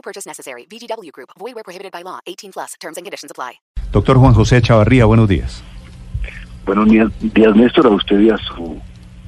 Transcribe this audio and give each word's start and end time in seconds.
No 0.00 0.02
purchase 0.02 0.26
necessary. 0.26 0.66
VGW 0.70 1.10
Group. 1.12 1.28
Void 1.38 1.54
where 1.54 1.62
prohibited 1.64 1.92
by 1.92 2.02
law. 2.02 2.20
18 2.26 2.52
plus. 2.52 2.74
Terms 2.80 2.96
and 2.96 3.04
conditions 3.04 3.30
apply. 3.30 3.60
Doctor 3.92 4.16
Juan 4.16 4.32
José 4.32 4.62
Chavarría, 4.62 5.04
buenos 5.04 5.28
días. 5.28 5.62
Buenos 6.64 6.88
días, 6.88 7.08
días, 7.20 7.54
Néstor, 7.54 7.86
a 7.86 7.90
usted 7.90 8.18
y 8.20 8.30
a 8.30 8.36
su 8.38 8.80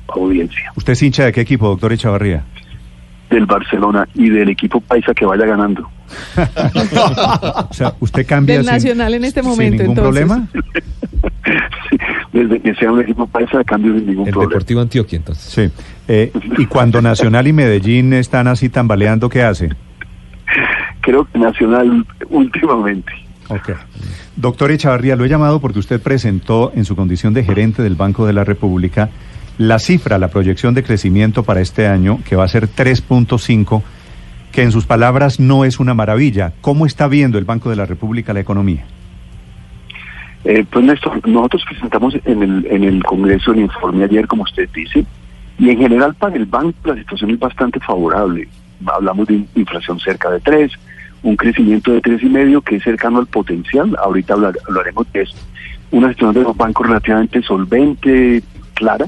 audiencia. 0.08 0.72
¿Usted 0.76 0.92
es 0.94 1.02
hincha 1.02 1.24
de 1.26 1.32
qué 1.32 1.42
equipo, 1.42 1.68
doctor 1.68 1.92
Echavarría? 1.92 2.44
Del 3.28 3.44
Barcelona 3.46 4.06
y 4.14 4.30
del 4.30 4.48
equipo 4.50 4.80
paisa 4.80 5.12
que 5.12 5.26
vaya 5.26 5.44
ganando. 5.44 5.90
O 7.70 7.74
sea, 7.74 7.94
¿usted 8.00 8.26
cambia 8.26 8.56
Del 8.56 8.64
sin- 8.64 8.72
Nacional 8.72 9.14
en 9.14 9.24
este 9.24 9.40
sin 9.42 9.50
momento, 9.50 9.82
ningún 9.82 9.98
entonces. 9.98 10.26
problema? 10.26 10.48
Sí, 11.90 11.98
desde 12.32 12.60
que 12.60 12.74
sea 12.76 12.90
un 12.90 13.00
equipo 13.00 13.26
paisa, 13.26 13.62
cambio 13.64 13.92
sin 13.94 14.06
ningún 14.06 14.26
El 14.26 14.32
problema. 14.32 14.50
Deportivo 14.50 14.80
Antioquia, 14.80 15.16
entonces. 15.18 15.44
Sí. 15.44 15.70
Eh, 16.08 16.32
y 16.58 16.66
cuando 16.66 17.02
Nacional 17.02 17.46
y 17.46 17.52
Medellín 17.52 18.12
están 18.14 18.46
así 18.48 18.68
tambaleando, 18.70 19.28
¿qué 19.28 19.42
hace? 19.42 19.70
Creo 21.02 21.26
que 21.26 21.38
Nacional 21.38 22.06
últimamente. 22.30 23.12
Ok. 23.48 23.72
Doctor 24.36 24.70
Echavarría, 24.70 25.14
lo 25.14 25.24
he 25.24 25.28
llamado 25.28 25.60
porque 25.60 25.78
usted 25.78 26.00
presentó 26.00 26.72
en 26.74 26.84
su 26.84 26.96
condición 26.96 27.34
de 27.34 27.44
gerente 27.44 27.82
del 27.82 27.96
Banco 27.96 28.26
de 28.26 28.32
la 28.32 28.44
República 28.44 29.10
la 29.58 29.78
cifra, 29.78 30.18
la 30.18 30.28
proyección 30.28 30.74
de 30.74 30.82
crecimiento 30.82 31.42
para 31.42 31.60
este 31.60 31.86
año, 31.86 32.20
que 32.26 32.36
va 32.36 32.44
a 32.44 32.48
ser 32.48 32.68
3.5, 32.68 33.82
que 34.50 34.62
en 34.62 34.72
sus 34.72 34.86
palabras 34.86 35.38
no 35.38 35.64
es 35.64 35.78
una 35.78 35.94
maravilla. 35.94 36.52
¿Cómo 36.60 36.86
está 36.86 37.08
viendo 37.08 37.38
el 37.38 37.44
Banco 37.44 37.68
de 37.68 37.76
la 37.76 37.84
República 37.84 38.32
la 38.32 38.40
economía? 38.40 38.84
Eh, 40.44 40.64
pues 40.68 40.84
Néstor, 40.84 41.26
nosotros 41.28 41.62
presentamos 41.68 42.14
en 42.24 42.42
el, 42.42 42.66
en 42.66 42.84
el 42.84 43.04
Congreso 43.04 43.52
el 43.52 43.60
informe 43.60 44.04
ayer, 44.04 44.26
como 44.26 44.42
usted 44.42 44.68
dice, 44.74 45.04
y 45.58 45.70
en 45.70 45.78
general 45.78 46.14
para 46.14 46.34
el 46.34 46.46
banco 46.46 46.74
la 46.84 46.96
situación 46.96 47.30
es 47.30 47.38
bastante 47.38 47.78
favorable. 47.78 48.48
Hablamos 48.86 49.28
de 49.28 49.44
inflación 49.54 50.00
cerca 50.00 50.30
de 50.30 50.40
3, 50.40 50.72
un 51.22 51.36
crecimiento 51.36 51.92
de 51.92 52.00
tres 52.00 52.22
y 52.22 52.26
medio 52.26 52.60
que 52.62 52.76
es 52.76 52.82
cercano 52.82 53.18
al 53.18 53.26
potencial. 53.26 53.96
Ahorita 54.02 54.34
hablar- 54.34 54.58
hablaremos 54.68 55.10
de 55.12 55.22
eso. 55.22 55.36
Una 55.90 56.08
situación 56.08 56.34
de 56.34 56.42
los 56.42 56.56
bancos 56.56 56.86
relativamente 56.86 57.42
solvente, 57.42 58.42
clara, 58.74 59.06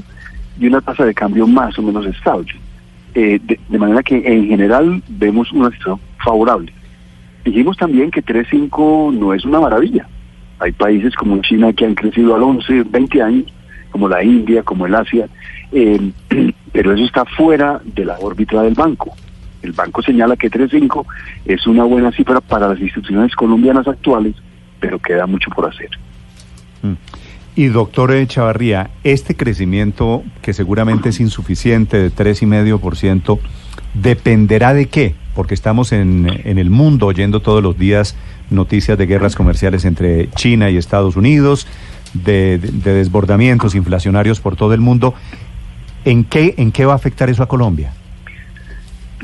y 0.59 0.67
una 0.67 0.81
tasa 0.81 1.03
de 1.05 1.13
cambio 1.13 1.45
más 1.47 1.77
o 1.77 1.81
menos 1.81 2.05
estable. 2.05 2.53
Eh, 3.13 3.39
de, 3.43 3.59
de 3.67 3.77
manera 3.79 4.03
que 4.03 4.15
en 4.25 4.47
general 4.47 5.01
vemos 5.07 5.51
una 5.51 5.69
situación 5.71 5.99
favorable. 6.23 6.71
Dijimos 7.43 7.77
también 7.77 8.11
que 8.11 8.23
3.5 8.23 9.13
no 9.13 9.33
es 9.33 9.45
una 9.45 9.59
maravilla. 9.59 10.07
Hay 10.59 10.71
países 10.71 11.13
como 11.15 11.41
China 11.41 11.73
que 11.73 11.85
han 11.85 11.95
crecido 11.95 12.35
al 12.35 12.43
11, 12.43 12.83
20 12.83 13.21
años, 13.21 13.45
como 13.91 14.07
la 14.09 14.23
India, 14.23 14.63
como 14.63 14.85
el 14.85 14.95
Asia, 14.95 15.27
eh, 15.71 16.11
pero 16.71 16.93
eso 16.93 17.03
está 17.05 17.25
fuera 17.25 17.81
de 17.83 18.05
la 18.05 18.17
órbita 18.19 18.61
del 18.61 18.73
banco. 18.73 19.15
El 19.65 19.71
banco 19.73 20.01
señala 20.01 20.35
que 20.37 20.49
3.5 20.49 21.05
es 21.45 21.65
una 21.67 21.83
buena 21.83 22.11
cifra 22.11 22.39
para 22.39 22.67
las 22.69 22.79
instituciones 22.79 23.35
colombianas 23.35 23.87
actuales, 23.87 24.35
pero 24.79 24.99
queda 24.99 25.25
mucho 25.25 25.49
por 25.51 25.67
hacer. 25.67 25.89
Y 27.55 27.65
doctor 27.67 28.11
Echavarría, 28.13 28.89
este 29.03 29.35
crecimiento, 29.35 30.23
que 30.41 30.53
seguramente 30.53 31.09
es 31.09 31.19
insuficiente, 31.19 31.97
de 31.97 32.11
3,5%, 32.11 33.39
¿dependerá 33.95 34.73
de 34.73 34.87
qué? 34.87 35.15
Porque 35.33 35.53
estamos 35.53 35.91
en, 35.91 36.27
en 36.43 36.57
el 36.59 36.69
mundo 36.69 37.07
oyendo 37.07 37.39
todos 37.41 37.63
los 37.63 37.77
días 37.77 38.15
noticias 38.51 38.97
de 38.97 39.05
guerras 39.07 39.35
comerciales 39.35 39.83
entre 39.85 40.29
China 40.31 40.69
y 40.69 40.77
Estados 40.77 41.15
Unidos, 41.15 41.65
de, 42.13 42.57
de- 42.59 42.71
de 42.71 42.93
desbordamientos 42.93 43.73
inflacionarios 43.73 44.39
por 44.41 44.55
todo 44.55 44.73
el 44.73 44.81
mundo. 44.81 45.13
¿En 46.03 46.23
qué, 46.23 46.53
¿En 46.57 46.71
qué 46.71 46.85
va 46.85 46.93
a 46.93 46.97
afectar 46.97 47.29
eso 47.29 47.41
a 47.41 47.47
Colombia? 47.47 47.91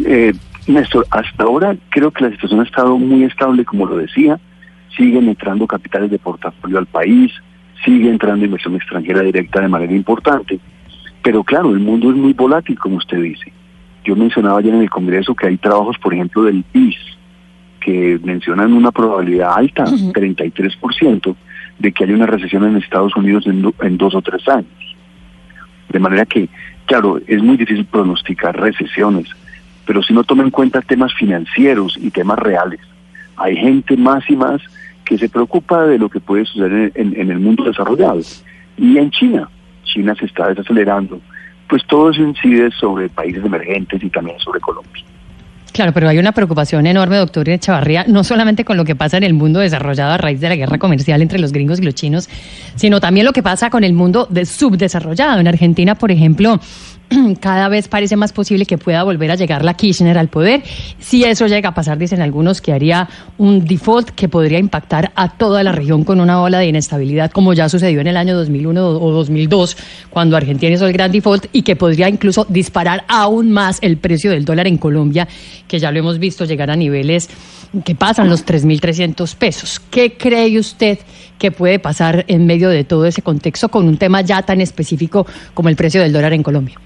Eh, 0.06 0.34
Néstor, 0.68 1.06
hasta 1.12 1.44
ahora 1.44 1.75
creo 1.90 2.12
que 2.12 2.24
la 2.24 2.31
situación 2.31 2.59
ha 2.59 2.63
estado 2.63 2.97
muy 2.97 3.24
estable, 3.24 3.66
como 3.66 3.85
lo 3.85 3.97
decía. 3.97 4.40
Siguen 4.96 5.28
entrando 5.29 5.66
capitales 5.68 6.12
de 6.12 6.19
portafolio 6.19 6.78
al 6.78 6.85
país, 6.85 7.31
sigue 7.85 8.09
entrando 8.09 8.46
inversión 8.46 8.75
extranjera 8.75 9.22
directa 9.22 9.62
de 9.62 9.68
manera 9.68 9.94
importante. 9.94 10.59
Pero 11.24 11.44
claro, 11.44 11.72
el 11.72 11.79
mundo 11.79 12.09
es 12.09 12.16
muy 12.16 12.34
volátil, 12.34 12.78
como 12.78 12.97
usted 12.97 13.22
dice. 13.22 13.52
Yo 14.03 14.16
mencionaba 14.16 14.59
ayer 14.59 14.74
en 14.74 14.81
el 14.81 14.90
Congreso 14.90 15.35
que 15.35 15.47
hay 15.47 15.57
trabajos, 15.57 15.97
por 16.00 16.13
ejemplo, 16.13 16.44
del 16.44 16.63
PIS, 16.63 16.96
que 17.79 18.19
mencionan 18.23 18.73
una 18.73 18.91
probabilidad 18.91 19.53
alta, 19.56 19.85
33%, 19.85 21.35
de 21.79 21.91
que 21.91 22.03
haya 22.03 22.13
una 22.16 22.25
recesión 22.28 22.63
en 22.66 22.78
Estados 22.78 23.16
Unidos 23.16 23.46
en, 23.47 23.62
do- 23.62 23.73
en 23.81 23.97
dos 23.97 24.13
o 24.16 24.22
tres 24.22 24.47
años. 24.47 24.68
De 25.90 26.00
manera 26.00 26.25
que, 26.25 26.50
claro, 26.85 27.19
es 27.28 27.41
muy 27.41 27.58
difícil 27.58 27.85
pronosticar 27.85 28.59
recesiones, 28.59 29.28
pero 29.86 30.03
si 30.03 30.14
no 30.14 30.24
toma 30.24 30.44
en 30.44 30.52
cuenta 30.52 30.81
temas 30.81 31.14
financieros 31.14 31.97
y 32.00 32.12
temas 32.12 32.40
reales, 32.40 32.80
hay 33.38 33.56
gente 33.56 33.97
más 33.97 34.24
y 34.30 34.36
más 34.36 34.62
que 35.06 35.18
se 35.18 35.30
preocupa 35.30 35.86
de 35.86 35.97
lo 35.97 36.09
que 36.09 36.19
puede 36.19 36.46
suceder 36.46 36.92
en, 36.96 37.31
el 37.31 37.40
mundo 37.40 37.64
desarrollado. 37.64 38.22
Y 38.78 38.97
en 38.97 39.12
China, 39.12 39.50
China 39.84 40.16
se 40.16 40.25
está 40.25 40.50
desacelerando, 40.50 41.20
pues 41.68 41.86
todo 41.88 42.12
eso 42.12 42.22
incide 42.22 42.72
sobre 42.72 43.09
países 43.09 43.44
emergentes 43.44 44.02
y 44.03 44.09
también 44.09 44.40
sobre 44.40 44.59
Colombia. 44.59 45.03
Claro, 45.74 45.94
pero 45.94 46.09
hay 46.09 46.18
una 46.18 46.34
preocupación 46.34 46.86
enorme, 46.86 47.16
doctor 47.16 47.47
Echavarría, 47.47 48.03
no 48.08 48.24
solamente 48.24 48.66
con 48.66 48.75
lo 48.75 48.84
que 48.84 48.96
pasa 48.96 49.18
en 49.18 49.24
el 49.24 49.34
mundo 49.34 49.62
desarrollado 49.62 50.12
a 50.12 50.18
raíz 50.18 50.41
de 50.41 50.50
la 50.50 50.56
guerra 50.56 50.78
comercial 50.78 51.22
entre 51.22 51.40
los 51.40 51.53
gringos 51.53 51.80
y 51.80 51.84
los 51.84 51.96
chinos, 51.96 52.30
sino 52.75 53.00
también 53.00 53.25
lo 53.25 53.31
que 53.31 53.41
pasa 53.41 53.70
con 53.70 53.86
el 53.86 53.94
mundo 53.94 54.28
de 54.30 54.46
subdesarrollado. 54.46 55.40
En 55.40 55.47
Argentina, 55.47 55.96
por 55.96 56.12
ejemplo, 56.12 56.59
cada 57.40 57.68
vez 57.68 57.88
parece 57.88 58.16
más 58.16 58.32
posible 58.32 58.66
que 58.66 58.78
pueda 58.78 59.04
volver 59.04 59.32
a 59.32 59.36
llegar 59.36 59.66
la 59.66 59.74
Kirchner 59.74 60.18
al 60.18 60.30
poder. 60.30 60.64
Si 61.00 61.24
eso 61.24 61.48
llega 61.48 61.70
a 61.70 61.74
pasar, 61.74 61.98
dicen 61.98 62.22
algunos, 62.22 62.62
que 62.62 62.74
haría 62.74 63.10
un 63.38 63.66
default 63.66 64.12
que 64.12 64.30
podría 64.30 64.60
impactar 64.60 65.12
a 65.16 65.30
toda 65.30 65.64
la 65.64 65.72
región 65.72 66.04
con 66.04 66.20
una 66.20 66.42
ola 66.42 66.60
de 66.60 66.68
inestabilidad, 66.68 67.32
como 67.32 67.54
ya 67.54 67.70
sucedió 67.70 68.02
en 68.02 68.08
el 68.08 68.18
año 68.18 68.36
2001 68.36 68.88
o 68.88 69.12
2002, 69.12 69.78
cuando 70.10 70.38
Argentina 70.38 70.74
hizo 70.74 70.88
el 70.88 70.94
gran 70.94 71.12
default, 71.12 71.48
y 71.52 71.64
que 71.64 71.76
podría 71.76 72.08
incluso 72.08 72.46
disparar 72.48 73.04
aún 73.08 73.52
más 73.52 73.80
el 73.82 73.98
precio 73.98 74.32
del 74.32 74.46
dólar 74.46 74.68
en 74.68 74.78
Colombia, 74.78 75.28
que 75.68 75.80
ya 75.80 75.92
lo 75.92 76.00
hemos 76.00 76.20
visto 76.20 76.46
llegar 76.46 76.72
a 76.72 76.76
niveles 76.76 77.30
que 77.86 77.96
pasan 77.96 78.30
los 78.30 78.46
3.300 78.46 79.36
pesos. 79.36 79.80
¿Qué 79.80 80.18
cree 80.18 80.60
usted 80.60 81.00
que 81.38 81.52
puede 81.52 81.80
pasar 81.80 82.26
en 82.28 82.46
medio 82.46 82.70
de 82.70 82.84
todo 82.84 83.06
ese 83.06 83.22
contexto 83.22 83.70
con 83.70 83.88
un 83.88 83.98
tema 83.98 84.22
ya 84.22 84.42
tan 84.42 84.60
específico 84.60 85.26
como 85.54 85.70
el 85.70 85.78
precio 85.78 86.02
del 86.02 86.12
dólar 86.12 86.34
en 86.34 86.44
Colombia? 86.44 86.78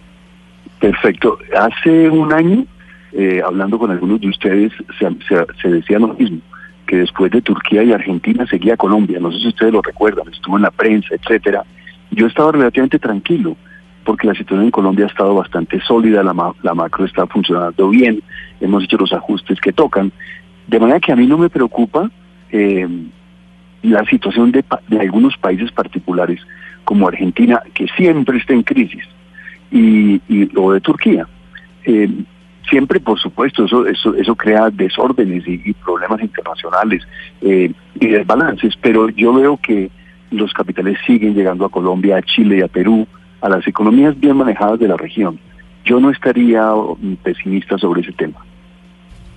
Perfecto. 0.85 1.40
Hace 1.57 2.12
un 2.12 2.31
año, 2.31 2.63
eh, 3.12 3.41
hablando 3.44 3.79
con 3.79 3.90
algunos 3.90 4.22
de 4.22 4.28
ustedes, 4.28 4.72
se, 5.00 5.07
se- 5.28 5.46
se 5.59 5.68
decía 5.69 5.97
lo 5.97 6.09
mismo, 6.13 6.41
que 6.85 6.97
después 6.97 7.31
de 7.31 7.41
Turquía 7.41 7.81
y 7.81 7.91
Argentina 7.91 8.46
seguía 8.46 8.78
Colombia. 8.78 9.19
No 9.19 9.31
sé 9.31 9.40
si 9.40 9.47
ustedes 9.47 9.73
lo 9.73 9.81
recuerdan, 9.81 10.28
estuvo 10.31 10.57
en 10.57 10.62
la 10.62 10.69
prensa, 10.69 11.16
etcétera. 11.16 11.63
Yo 12.12 12.28
estaba 12.28 12.51
relativamente 12.51 13.00
tranquilo, 13.00 13.57
porque 14.03 14.28
la 14.28 14.35
situación 14.35 14.66
en 14.66 14.69
Colombia 14.69 15.06
ha 15.06 15.07
estado 15.07 15.34
bastante 15.34 15.81
sólida, 15.81 16.22
la, 16.22 16.35
ma- 16.35 16.53
la 16.62 16.75
macro 16.75 17.06
está 17.06 17.25
funcionando 17.25 17.90
bien, 17.90 18.22
hemos 18.62 18.84
hecho 18.84 18.97
los 18.97 19.12
ajustes 19.12 19.59
que 19.59 19.73
tocan. 19.73 20.12
De 20.67 20.79
manera 20.79 21.00
que 21.00 21.12
a 21.12 21.16
mí 21.16 21.25
no 21.25 21.40
me 21.40 21.49
preocupa 21.49 22.11
eh, 22.52 22.87
la 23.82 24.05
situación 24.05 24.52
de, 24.52 24.61
pa- 24.61 24.82
de 24.87 24.99
algunos 24.99 25.35
países 25.37 25.72
particulares, 25.72 26.41
como 26.84 27.08
Argentina, 27.08 27.59
que 27.73 27.87
siempre 27.97 28.37
está 28.37 28.53
en 28.53 28.61
crisis 28.61 29.03
y, 29.75 30.22
y 30.29 30.45
de 30.45 30.81
Turquía. 30.81 31.27
Eh, 31.83 32.09
siempre, 32.69 32.99
por 32.99 33.19
supuesto, 33.19 33.66
eso 33.66 33.85
eso, 33.85 34.16
eso 34.16 34.35
crea 34.35 34.69
desórdenes 34.69 35.45
y, 35.47 35.61
y 35.66 35.73
problemas 35.73 36.22
internacionales 36.22 37.03
eh, 37.41 37.72
y 37.99 38.07
desbalances, 38.07 38.73
pero 38.81 39.09
yo 39.09 39.33
veo 39.33 39.57
que 39.57 39.91
los 40.31 40.53
capitales 40.53 40.97
siguen 41.05 41.35
llegando 41.35 41.66
a 41.66 41.69
Colombia, 41.69 42.17
a 42.17 42.22
Chile 42.22 42.57
y 42.57 42.61
a 42.61 42.67
Perú, 42.67 43.07
a 43.41 43.49
las 43.49 43.67
economías 43.67 44.19
bien 44.19 44.37
manejadas 44.37 44.79
de 44.79 44.87
la 44.87 44.97
región. 44.97 45.39
Yo 45.83 45.99
no 45.99 46.09
estaría 46.09 46.66
mm, 46.72 47.17
pesimista 47.22 47.77
sobre 47.77 48.01
ese 48.01 48.13
tema. 48.13 48.43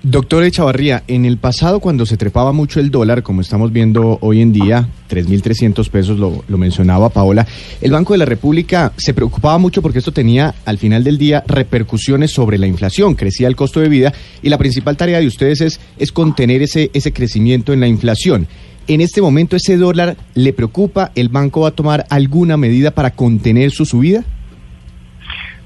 Doctor 0.05 0.45
Echavarría, 0.45 1.03
en 1.09 1.25
el 1.25 1.39
pasado 1.39 1.81
cuando 1.81 2.07
se 2.07 2.17
trepaba 2.17 2.53
mucho 2.53 2.79
el 2.79 2.93
dólar, 2.93 3.25
como 3.25 3.41
estamos 3.41 3.73
viendo 3.73 4.17
hoy 4.21 4.41
en 4.41 4.53
día, 4.53 4.87
3.300 5.11 5.91
pesos, 5.91 6.19
lo, 6.21 6.45
lo, 6.47 6.57
mencionaba 6.57 7.09
Paola, 7.09 7.45
el 7.81 7.91
Banco 7.91 8.15
de 8.15 8.19
la 8.19 8.25
República 8.25 8.93
se 8.97 9.13
preocupaba 9.13 9.59
mucho 9.59 9.83
porque 9.83 9.99
esto 9.99 10.13
tenía 10.13 10.55
al 10.67 10.79
final 10.79 11.03
del 11.03 11.19
día 11.19 11.43
repercusiones 11.49 12.31
sobre 12.31 12.59
la 12.59 12.69
inflación, 12.69 13.17
crecía 13.17 13.49
el 13.49 13.57
costo 13.57 13.81
de 13.81 13.89
vida 13.89 14.13
y 14.41 14.51
la 14.51 14.59
principal 14.59 14.97
tarea 14.97 15.19
de 15.19 15.27
ustedes 15.27 15.61
es, 15.63 15.81
es 15.99 16.13
contener 16.13 16.63
ese, 16.63 16.93
ese 16.95 17.13
crecimiento 17.13 17.73
en 17.73 17.81
la 17.81 17.89
inflación. 17.89 18.47
En 18.87 19.01
este 19.01 19.21
momento 19.21 19.57
ese 19.57 19.77
dólar 19.77 20.17
le 20.35 20.53
preocupa, 20.53 21.11
¿el 21.17 21.29
banco 21.29 21.63
va 21.63 21.69
a 21.69 21.73
tomar 21.73 22.07
alguna 22.09 22.57
medida 22.57 22.93
para 22.93 23.11
contener 23.11 23.73
su 23.73 23.85
subida? 23.85 24.23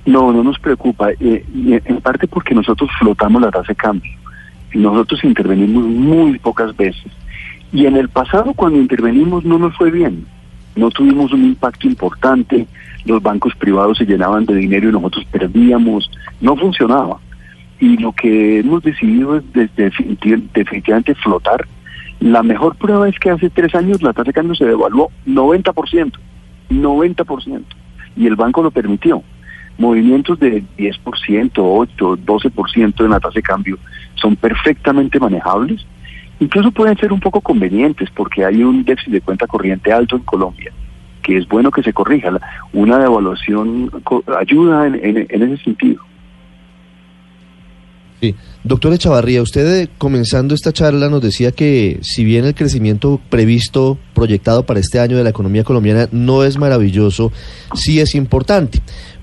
No, 0.06 0.32
no 0.32 0.43
nos 0.43 0.58
preocupa, 0.58 1.11
eh, 1.12 1.44
en 1.84 2.00
parte 2.00 2.26
porque 2.26 2.55
nosotros 2.55 2.90
flotamos 2.99 3.43
la 3.43 3.50
tasa 3.50 3.69
de 3.69 3.75
cambio. 3.75 4.21
Nosotros 4.74 5.22
intervenimos 5.24 5.84
muy 5.84 6.38
pocas 6.38 6.76
veces. 6.76 7.10
Y 7.72 7.86
en 7.86 7.96
el 7.96 8.08
pasado 8.08 8.52
cuando 8.54 8.78
intervenimos 8.78 9.44
no 9.44 9.58
nos 9.58 9.76
fue 9.76 9.90
bien. 9.90 10.26
No 10.74 10.90
tuvimos 10.90 11.32
un 11.32 11.44
impacto 11.44 11.86
importante, 11.86 12.66
los 13.04 13.22
bancos 13.22 13.54
privados 13.56 13.98
se 13.98 14.06
llenaban 14.06 14.46
de 14.46 14.54
dinero 14.54 14.88
y 14.88 14.92
nosotros 14.92 15.26
perdíamos, 15.30 16.10
no 16.40 16.56
funcionaba. 16.56 17.19
Y 17.78 17.98
lo 17.98 18.12
que 18.12 18.60
hemos 18.60 18.82
decidido 18.82 19.36
es 19.36 19.42
definitivamente 19.52 21.14
flotar. 21.16 21.66
La 22.20 22.42
mejor 22.42 22.76
prueba 22.76 23.08
es 23.08 23.19
que 23.19 23.30
hace 23.30 23.50
tres 23.50 23.74
años 23.74 24.00
la 24.02 24.12
tasa 24.12 24.28
de 24.28 24.32
cambio 24.32 24.54
se 24.54 24.64
devaluó 24.64 25.10
90%, 25.26 26.12
90%, 26.70 27.62
y 28.16 28.26
el 28.26 28.36
banco 28.36 28.62
lo 28.62 28.70
permitió 28.70 29.22
movimientos 29.78 30.38
de 30.38 30.62
10%, 30.78 31.50
8, 31.56 32.19
12% 32.24 33.04
en 33.04 33.10
la 33.10 33.20
tasa 33.20 33.34
de 33.34 33.42
cambio 33.42 33.78
son 34.14 34.36
perfectamente 34.36 35.19
manejables. 35.19 35.84
Incluso 36.40 36.70
pueden 36.70 36.96
ser 36.98 37.12
un 37.12 37.20
poco 37.20 37.40
convenientes 37.40 38.08
porque 38.10 38.44
hay 38.44 38.62
un 38.62 38.84
déficit 38.84 39.12
de 39.12 39.20
cuenta 39.20 39.46
corriente 39.46 39.92
alto 39.92 40.16
en 40.16 40.22
Colombia, 40.22 40.72
que 41.22 41.36
es 41.36 41.46
bueno 41.48 41.70
que 41.70 41.82
se 41.82 41.92
corrija. 41.92 42.30
Una 42.72 42.98
devaluación 42.98 43.90
ayuda 44.38 44.86
en, 44.86 45.26
en 45.28 45.42
ese 45.42 45.64
sentido. 45.64 46.02
Sí. 48.22 48.36
Doctor 48.62 48.92
Echavarría, 48.92 49.42
usted 49.42 49.82
eh, 49.82 49.88
comenzando 49.98 50.54
esta 50.54 50.72
charla 50.72 51.08
nos 51.08 51.20
decía 51.20 51.50
que 51.50 51.98
si 52.02 52.22
bien 52.22 52.44
el 52.44 52.54
crecimiento 52.54 53.20
previsto, 53.28 53.98
proyectado 54.14 54.64
para 54.64 54.78
este 54.78 55.00
año 55.00 55.16
de 55.16 55.24
la 55.24 55.30
economía 55.30 55.64
colombiana 55.64 56.08
no 56.12 56.44
es 56.44 56.56
maravilloso, 56.56 57.32
sí 57.74 57.98
es 57.98 58.14
importante 58.14 58.80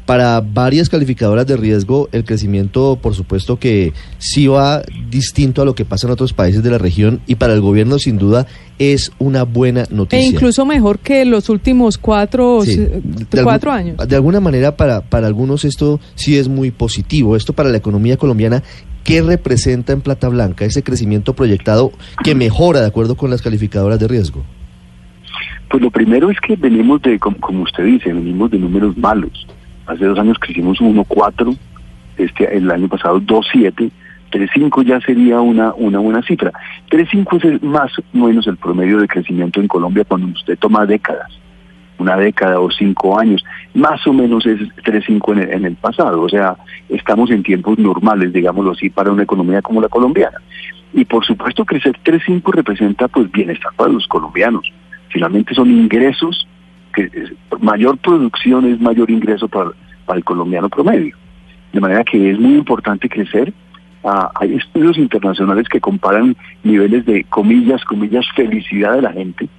para 0.10 0.42
varias 0.42 0.90
calificadoras 0.90 1.46
de 1.46 1.56
riesgo, 1.56 2.10
el 2.12 2.24
crecimiento, 2.24 2.98
por 3.00 3.14
supuesto 3.14 3.60
que 3.60 3.94
sí 4.18 4.48
va 4.48 4.82
distinto 5.08 5.62
a 5.62 5.66
lo 5.66 5.76
que 5.76 5.86
pasa 5.86 6.08
en 6.08 6.14
otros 6.14 6.34
países 6.34 6.64
de 6.64 6.72
la 6.72 6.80
región 6.80 7.22
y 7.28 7.36
para 7.36 7.54
el 7.54 7.62
gobierno, 7.62 8.00
sin 8.00 8.18
duda, 8.18 8.48
es 8.80 9.12
una 9.20 9.44
buena 9.44 9.84
noticia. 9.92 10.26
E 10.26 10.30
incluso 10.32 10.66
mejor 10.66 10.98
que 10.98 11.26
los 11.26 11.48
últimos 11.50 12.00
cuatro, 12.00 12.62
cuatro 13.44 13.72
años. 13.72 13.98
De 13.98 14.16
alguna 14.16 14.40
manera, 14.40 14.76
para, 14.76 15.02
para 15.02 15.28
algunos 15.28 15.64
esto 15.64 16.00
sí 16.16 16.40
es 16.40 16.48
muy 16.48 16.72
positivo. 16.72 17.36
Esto 17.36 17.54
para 17.54 17.70
la 17.70 17.78
economía 17.78 18.18
colombiana, 18.18 18.64
¿qué 19.04 19.22
representa 19.22 19.94
en 19.94 20.02
Plata 20.02 20.28
Blanca 20.28 20.66
ese 20.66 20.82
crecimiento 20.82 21.36
proyectado 21.36 21.92
que 22.24 22.34
mejora 22.34 22.82
de 22.82 22.88
acuerdo 22.88 23.16
con 23.16 23.30
las 23.30 23.44
calificadoras 23.44 24.00
de 24.00 24.08
riesgo? 24.08 24.44
Pues 25.70 25.84
lo 25.84 25.92
primero 25.92 26.32
es 26.32 26.38
que 26.40 26.56
venimos 26.56 27.00
de, 27.04 27.20
como 27.20 27.62
usted 27.62 27.84
dice, 27.84 28.12
venimos 28.12 28.50
de 28.50 28.58
números 28.58 28.98
malos 28.98 29.46
Hace 29.90 30.06
dos 30.06 30.20
años 30.20 30.38
crecimos 30.38 30.80
1.4, 30.80 31.58
este, 32.18 32.56
el 32.56 32.70
año 32.70 32.88
pasado 32.88 33.20
2.7, 33.20 33.90
3.5 34.32 34.86
ya 34.86 35.02
sería 35.02 35.42
una, 35.42 35.74
una 35.74 35.98
buena 35.98 36.22
cifra. 36.22 36.52
3.5 36.92 37.56
es 37.56 37.64
más 37.64 37.92
o 37.98 38.04
menos 38.14 38.46
el 38.46 38.58
promedio 38.58 39.00
de 39.00 39.08
crecimiento 39.08 39.60
en 39.60 39.68
Colombia 39.68 40.06
cuando 40.08 40.28
usted 40.28 40.60
toma 40.60 40.86
décadas, 40.86 41.32
una 41.98 42.16
década 42.18 42.60
o 42.60 42.70
cinco 42.70 43.20
años, 43.20 43.44
más 43.74 44.06
o 44.06 44.14
menos 44.14 44.46
es 44.46 44.60
3.5 44.60 45.34
en, 45.34 45.54
en 45.54 45.66
el 45.66 45.76
pasado. 45.76 46.22
O 46.22 46.30
sea, 46.30 46.56
estamos 46.90 47.32
en 47.32 47.42
tiempos 47.42 47.80
normales, 47.80 48.32
digámoslo 48.32 48.74
así, 48.74 48.92
para 48.92 49.12
una 49.12 49.24
economía 49.24 49.64
como 49.64 49.82
la 49.82 49.90
colombiana. 49.90 50.38
Y 50.94 51.04
por 51.06 51.26
supuesto 51.26 51.66
crecer 51.66 51.98
3.5 52.04 52.54
representa 52.54 53.08
pues 53.08 53.32
bienestar 53.32 53.72
para 53.76 53.92
los 53.92 54.06
colombianos. 54.08 54.72
Finalmente 55.08 55.56
son 55.56 55.72
ingresos 55.72 56.48
mayor 57.62 57.98
producción 57.98 58.66
es 58.66 58.80
mayor 58.80 59.10
ingreso 59.12 59.48
para, 59.48 59.72
para 60.06 60.18
el 60.18 60.24
colombiano 60.24 60.70
promedio. 60.70 61.16
De 61.74 61.80
manera 61.80 62.04
que 62.04 62.32
es 62.32 62.40
muy 62.40 62.56
importante 62.56 63.08
crecer. 63.08 63.54
Ah, 64.04 64.32
hay 64.36 64.56
estudios 64.56 64.98
internacionales 64.98 65.68
que 65.68 65.82
comparan 65.82 66.36
niveles 66.64 67.06
de 67.06 67.26
comillas, 67.26 67.84
comillas, 67.84 68.26
felicidad 68.34 68.96
de 68.96 69.02
la 69.02 69.12
gente 69.12 69.50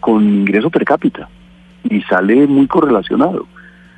con 0.00 0.24
ingreso 0.24 0.70
per 0.70 0.84
cápita 0.84 1.28
y 1.88 2.00
sale 2.02 2.46
muy 2.46 2.66
correlacionado. 2.66 3.46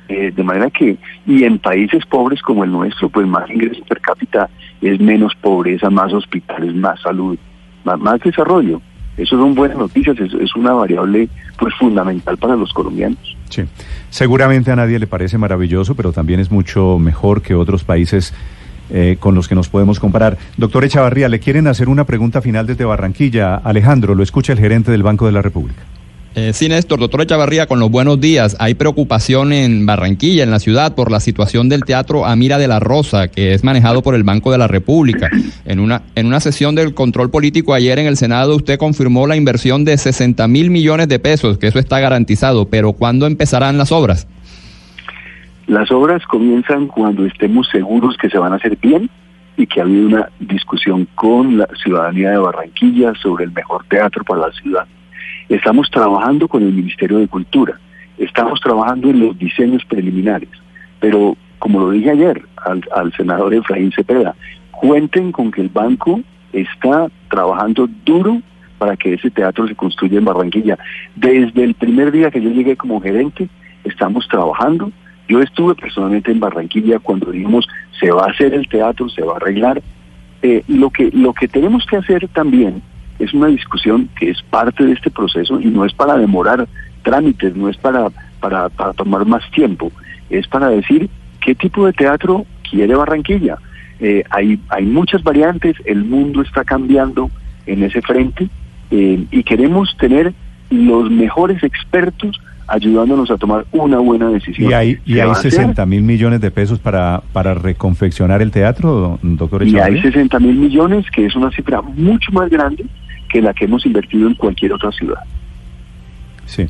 Eh, 0.07 0.31
de 0.35 0.43
manera 0.43 0.69
que, 0.69 0.97
y 1.25 1.43
en 1.45 1.57
países 1.57 2.05
pobres 2.05 2.41
como 2.41 2.63
el 2.63 2.71
nuestro, 2.71 3.09
pues 3.09 3.25
más 3.25 3.49
ingreso 3.49 3.83
per 3.85 3.99
cápita 4.01 4.49
es 4.81 4.99
menos 4.99 5.33
pobreza, 5.35 5.89
más 5.89 6.13
hospitales, 6.13 6.75
más 6.75 7.01
salud, 7.01 7.37
más, 7.83 7.99
más 7.99 8.19
desarrollo. 8.19 8.81
Eso 9.17 9.37
son 9.37 9.55
buenas 9.55 9.77
noticias, 9.77 10.17
es, 10.19 10.33
es 10.33 10.55
una 10.55 10.73
variable 10.73 11.29
pues 11.57 11.73
fundamental 11.75 12.37
para 12.37 12.55
los 12.55 12.73
colombianos. 12.73 13.37
Sí, 13.49 13.63
seguramente 14.09 14.71
a 14.71 14.75
nadie 14.75 14.99
le 14.99 15.07
parece 15.07 15.37
maravilloso, 15.37 15.95
pero 15.95 16.11
también 16.11 16.39
es 16.39 16.51
mucho 16.51 16.99
mejor 16.99 17.41
que 17.41 17.55
otros 17.55 17.83
países 17.83 18.33
eh, 18.91 19.17
con 19.19 19.33
los 19.33 19.47
que 19.47 19.55
nos 19.55 19.67
podemos 19.67 19.99
comparar. 19.99 20.37
Doctor 20.57 20.83
Echavarría, 20.83 21.27
le 21.27 21.39
quieren 21.39 21.65
hacer 21.67 21.89
una 21.89 22.03
pregunta 22.03 22.41
final 22.41 22.67
desde 22.67 22.85
Barranquilla. 22.85 23.55
Alejandro, 23.55 24.13
lo 24.13 24.21
escucha 24.21 24.53
el 24.53 24.59
gerente 24.59 24.91
del 24.91 25.01
Banco 25.01 25.25
de 25.25 25.31
la 25.31 25.41
República. 25.41 25.81
Eh, 26.37 26.51
sí, 26.51 26.67
Néstor, 26.67 26.99
doctor 26.99 27.21
Echavarría, 27.21 27.65
con 27.65 27.79
los 27.79 27.89
buenos 27.89 28.19
días. 28.19 28.57
Hay 28.59 28.73
preocupación 28.73 29.53
en 29.53 29.85
Barranquilla, 29.85 30.43
en 30.43 30.51
la 30.51 30.59
ciudad, 30.59 30.93
por 30.93 31.09
la 31.09 31.21
situación 31.21 31.69
del 31.69 31.85
teatro 31.85 32.25
Amira 32.25 32.57
de 32.57 32.67
la 32.67 32.81
Rosa, 32.81 33.29
que 33.29 33.53
es 33.53 33.63
manejado 33.63 34.01
por 34.01 34.15
el 34.15 34.23
Banco 34.23 34.51
de 34.51 34.57
la 34.57 34.67
República. 34.67 35.29
En 35.63 35.79
una, 35.79 36.01
en 36.15 36.25
una 36.25 36.41
sesión 36.41 36.75
del 36.75 36.93
control 36.93 37.29
político 37.29 37.73
ayer 37.73 37.99
en 37.99 38.07
el 38.07 38.17
Senado, 38.17 38.53
usted 38.57 38.77
confirmó 38.77 39.27
la 39.27 39.37
inversión 39.37 39.85
de 39.85 39.97
60 39.97 40.45
mil 40.49 40.71
millones 40.71 41.07
de 41.07 41.19
pesos, 41.19 41.57
que 41.57 41.67
eso 41.67 41.79
está 41.79 42.01
garantizado, 42.01 42.65
pero 42.65 42.91
¿cuándo 42.91 43.27
empezarán 43.27 43.77
las 43.77 43.93
obras? 43.93 44.27
Las 45.67 45.89
obras 45.89 46.21
comienzan 46.25 46.87
cuando 46.87 47.25
estemos 47.25 47.69
seguros 47.71 48.17
que 48.17 48.29
se 48.29 48.37
van 48.37 48.51
a 48.51 48.57
hacer 48.57 48.77
bien 48.81 49.09
y 49.55 49.67
que 49.67 49.79
ha 49.79 49.83
habido 49.83 50.07
una 50.07 50.29
discusión 50.41 51.07
con 51.15 51.57
la 51.57 51.67
ciudadanía 51.81 52.31
de 52.31 52.37
Barranquilla 52.39 53.13
sobre 53.21 53.45
el 53.45 53.53
mejor 53.53 53.85
teatro 53.87 54.25
para 54.25 54.47
la 54.47 54.51
ciudad. 54.51 54.85
Estamos 55.49 55.89
trabajando 55.91 56.47
con 56.47 56.63
el 56.63 56.73
Ministerio 56.73 57.19
de 57.19 57.27
Cultura, 57.27 57.79
estamos 58.17 58.59
trabajando 58.61 59.09
en 59.09 59.19
los 59.19 59.37
diseños 59.37 59.83
preliminares, 59.85 60.49
pero 60.99 61.37
como 61.59 61.79
lo 61.79 61.91
dije 61.91 62.11
ayer 62.11 62.43
al, 62.63 63.13
senador 63.13 63.53
Efraín 63.53 63.91
Cepeda, 63.91 64.35
cuenten 64.71 65.31
con 65.31 65.51
que 65.51 65.61
el 65.61 65.69
banco 65.69 66.21
está 66.51 67.07
trabajando 67.29 67.87
duro 68.05 68.41
para 68.77 68.97
que 68.97 69.13
ese 69.13 69.29
teatro 69.29 69.67
se 69.67 69.75
construya 69.75 70.17
en 70.17 70.25
Barranquilla. 70.25 70.77
Desde 71.15 71.63
el 71.63 71.75
primer 71.75 72.11
día 72.11 72.31
que 72.31 72.41
yo 72.41 72.49
llegué 72.49 72.75
como 72.75 73.01
gerente, 73.01 73.49
estamos 73.83 74.27
trabajando. 74.27 74.91
Yo 75.27 75.41
estuve 75.41 75.75
personalmente 75.75 76.31
en 76.31 76.39
Barranquilla 76.39 76.99
cuando 76.99 77.31
dijimos 77.31 77.67
se 77.99 78.11
va 78.11 78.25
a 78.25 78.31
hacer 78.31 78.53
el 78.53 78.67
teatro, 78.67 79.09
se 79.09 79.23
va 79.23 79.33
a 79.33 79.37
arreglar. 79.37 79.81
Eh, 80.41 80.63
lo 80.67 80.89
que 80.89 81.09
lo 81.11 81.33
que 81.33 81.47
tenemos 81.47 81.85
que 81.85 81.97
hacer 81.97 82.27
también 82.27 82.81
es 83.19 83.33
una 83.33 83.47
discusión 83.47 84.09
que 84.19 84.29
es 84.29 84.41
parte 84.43 84.83
de 84.85 84.93
este 84.93 85.09
proceso 85.09 85.59
y 85.59 85.65
no 85.65 85.85
es 85.85 85.93
para 85.93 86.17
demorar 86.17 86.67
trámites, 87.03 87.55
no 87.55 87.69
es 87.69 87.77
para, 87.77 88.09
para, 88.39 88.69
tomar 88.93 89.25
más 89.25 89.49
tiempo, 89.51 89.91
es 90.29 90.47
para 90.47 90.69
decir 90.69 91.09
qué 91.41 91.55
tipo 91.55 91.85
de 91.85 91.93
teatro 91.93 92.45
quiere 92.69 92.95
Barranquilla. 92.95 93.57
Eh, 93.99 94.23
hay, 94.29 94.59
hay 94.69 94.85
muchas 94.85 95.23
variantes, 95.23 95.77
el 95.85 96.03
mundo 96.03 96.41
está 96.41 96.65
cambiando 96.65 97.29
en 97.65 97.83
ese 97.83 98.01
frente 98.01 98.49
eh, 98.91 99.23
y 99.31 99.43
queremos 99.43 99.95
tener 99.97 100.33
los 100.69 101.09
mejores 101.09 101.63
expertos 101.63 102.39
ayudándonos 102.67 103.29
a 103.29 103.37
tomar 103.37 103.65
una 103.71 103.99
buena 103.99 104.29
decisión. 104.29 104.71
¿Y 104.71 104.73
hay, 104.73 104.97
y 105.05 105.19
hay 105.19 105.33
60 105.33 105.85
mil 105.85 106.01
millones 106.01 106.41
de 106.41 106.49
pesos 106.51 106.79
para, 106.79 107.21
para 107.31 107.53
reconfeccionar 107.53 108.41
el 108.41 108.51
teatro, 108.51 109.19
doctor 109.21 109.65
Y 109.67 109.77
hay 109.77 110.01
60 110.01 110.39
mil 110.39 110.55
millones, 110.55 111.05
que 111.11 111.27
es 111.27 111.35
una 111.35 111.51
cifra 111.51 111.81
mucho 111.81 112.31
más 112.31 112.49
grande 112.49 112.85
que 113.35 113.41
la 113.41 113.53
que 113.53 113.65
hemos 113.65 113.85
invertido 113.85 114.29
en 114.29 114.35
cualquier 114.35 114.71
otra 114.71 114.93
ciudad. 114.93 115.19
Sí, 116.45 116.69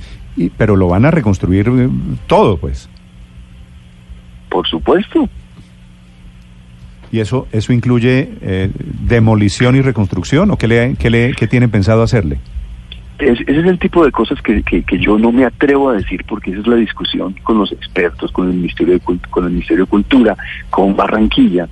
pero 0.58 0.76
lo 0.76 0.88
van 0.88 1.06
a 1.06 1.12
reconstruir 1.12 1.68
eh, 1.68 1.88
todo, 2.26 2.58
pues. 2.58 2.90
Por 4.50 4.68
supuesto. 4.68 5.30
¿Y 7.12 7.20
eso 7.20 7.48
eso 7.52 7.72
incluye 7.72 8.32
eh, 8.42 8.72
demolición 8.74 9.76
y 9.76 9.82
reconstrucción 9.82 10.50
o 10.50 10.58
qué, 10.58 10.68
le, 10.68 10.96
qué, 10.96 11.12
le, 11.12 11.34
qué 11.34 11.46
tienen 11.46 11.70
pensado 11.70 12.02
hacerle? 12.02 12.40
ese 13.20 13.44
es 13.44 13.66
el 13.66 13.78
tipo 13.78 14.04
de 14.04 14.12
cosas 14.12 14.42
que, 14.42 14.64
que, 14.64 14.98
yo 14.98 15.20
no 15.20 15.32
me 15.32 15.46
atrevo 15.46 15.92
a 15.92 15.94
decir 15.94 16.26
porque 16.28 16.50
esa 16.50 16.62
es 16.62 16.68
la 16.68 16.78
discusión 16.78 17.34
con 17.44 17.60
los 17.60 17.72
expertos, 17.72 18.32
con 18.32 18.48
el 18.50 18.56
Ministerio 18.56 18.96
de, 18.96 19.00
con 19.30 19.46
el 19.46 19.52
Ministerio 19.52 19.86
de 19.86 19.90
Cultura, 19.90 20.36
con 20.72 20.96
Barranquilla, 20.96 21.70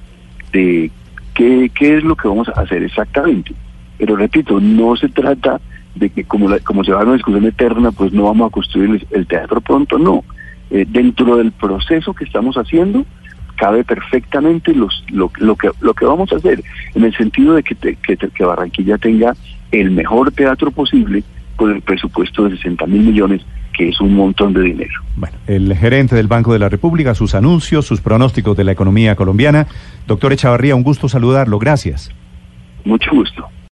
de 0.52 0.92
¿qué, 1.34 1.72
¿qué 1.74 1.98
es 1.98 2.04
lo 2.04 2.16
que 2.16 2.28
vamos 2.28 2.48
a 2.48 2.62
hacer 2.62 2.84
exactamente? 2.84 3.54
Pero 3.98 4.16
repito, 4.16 4.60
no 4.60 4.96
se 4.96 5.10
trata 5.10 5.60
de 5.96 6.10
que 6.10 6.24
como, 6.24 6.50
la- 6.50 6.60
como 6.60 6.84
se 6.84 6.92
va 6.92 7.02
a 7.02 7.04
una 7.04 7.14
discusión 7.14 7.46
eterna, 7.46 7.92
pues 7.92 8.12
no 8.14 8.24
vamos 8.24 8.48
a 8.48 8.52
construir 8.52 9.06
el, 9.12 9.28
teatro 9.28 9.62
pronto, 9.62 9.98
no. 10.00 10.24
Eh, 10.72 10.86
dentro 10.90 11.38
del 11.38 11.52
proceso 11.52 12.14
que 12.14 12.24
estamos 12.24 12.56
haciendo, 12.56 13.06
cabe 13.56 13.84
perfectamente 13.84 14.74
los, 14.74 15.04
lo, 15.10 15.32
lo 15.38 15.56
que, 15.56 15.70
lo 15.82 15.94
que 15.94 16.06
vamos 16.06 16.32
a 16.34 16.38
hacer, 16.38 16.64
en 16.96 17.04
el 17.04 17.16
sentido 17.16 17.54
de 17.54 17.62
que, 17.64 17.76
te- 17.76 17.96
que, 17.98 18.18
que 18.18 18.44
Barranquilla 18.44 18.98
tenga 18.98 19.36
el 19.72 19.92
mejor 19.92 20.32
teatro 20.32 20.72
posible 20.72 21.24
con 21.56 21.72
el 21.72 21.82
presupuesto 21.82 22.46
de 22.50 22.56
60 22.58 22.88
mil 22.88 23.02
millones, 23.04 23.42
que 23.78 23.90
es 23.90 24.02
un 24.02 24.16
montón 24.16 24.54
de 24.54 24.62
dinero. 24.62 24.94
Bueno, 25.16 25.38
el 25.46 25.76
gerente 25.76 26.16
del 26.16 26.28
Banco 26.28 26.52
de 26.54 26.58
la 26.60 26.70
República, 26.70 27.14
sus 27.14 27.36
anuncios, 27.36 27.86
sus 27.86 28.02
pronósticos 28.02 28.58
de 28.58 28.64
la 28.64 28.72
economía 28.72 29.16
colombiana. 29.16 29.68
Doctor 30.08 30.34
Echavarría, 30.34 30.76
un 30.76 30.82
gusto 30.84 31.08
saludarlo. 31.08 31.60
Gracias. 31.60 32.12
Mucho 32.84 33.12
gusto. 33.12 33.48